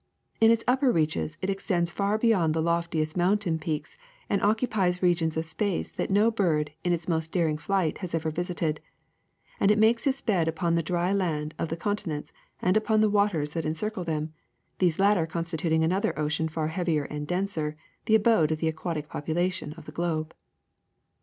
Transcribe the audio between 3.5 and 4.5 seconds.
peaks and